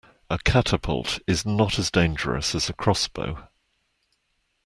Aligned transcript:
A 0.31 0.39
catapult 0.39 1.19
is 1.27 1.45
not 1.45 1.77
as 1.77 1.91
dangerous 1.91 2.55
as 2.55 2.69
a 2.69 2.73
crossbow 2.73 3.47